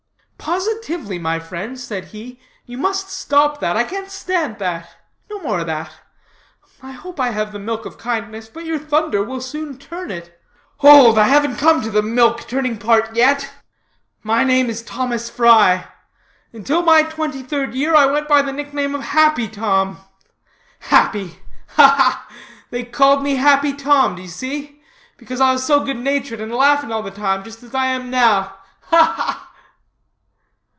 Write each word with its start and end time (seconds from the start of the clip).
"Positively, 0.43 1.19
my 1.19 1.39
friend," 1.39 1.79
said 1.79 2.05
he, 2.05 2.39
"you 2.65 2.75
must 2.75 3.09
stop 3.11 3.59
that; 3.59 3.77
I 3.77 3.83
can't 3.83 4.09
stand 4.09 4.57
that; 4.57 4.89
no 5.29 5.39
more 5.39 5.59
of 5.59 5.67
that. 5.67 5.91
I 6.81 6.91
hope 6.93 7.19
I 7.19 7.29
have 7.29 7.51
the 7.51 7.59
milk 7.59 7.85
of 7.85 7.99
kindness, 7.99 8.49
but 8.49 8.65
your 8.65 8.79
thunder 8.79 9.23
will 9.23 9.39
soon 9.39 9.77
turn 9.77 10.09
it." 10.09 10.41
"Hold, 10.77 11.19
I 11.19 11.25
haven't 11.27 11.57
come 11.57 11.83
to 11.83 11.91
the 11.91 12.01
milk 12.01 12.47
turning 12.47 12.79
part 12.79 13.15
yet. 13.15 13.53
My 14.23 14.43
name 14.43 14.67
is 14.67 14.81
Thomas 14.81 15.29
Fry. 15.29 15.87
Until 16.51 16.81
my 16.81 17.03
twenty 17.03 17.43
third 17.43 17.75
year 17.75 17.95
I 17.95 18.07
went 18.07 18.27
by 18.27 18.41
the 18.41 18.51
nickname 18.51 18.95
of 18.95 19.03
Happy 19.03 19.47
Tom 19.47 19.99
happy 20.79 21.37
ha, 21.75 21.87
ha! 21.87 22.27
They 22.71 22.83
called 22.83 23.21
me 23.21 23.35
Happy 23.35 23.73
Tom, 23.73 24.15
d'ye 24.15 24.25
see? 24.25 24.81
because 25.17 25.39
I 25.39 25.53
was 25.53 25.63
so 25.63 25.81
good 25.85 25.97
natured 25.97 26.41
and 26.41 26.51
laughing 26.51 26.91
all 26.91 27.03
the 27.03 27.11
time, 27.11 27.43
just 27.43 27.61
as 27.61 27.75
I 27.75 27.85
am 27.85 28.09
now 28.09 28.55
ha, 28.89 29.05
ha!" 29.15 29.47